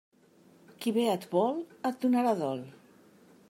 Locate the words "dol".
2.43-2.65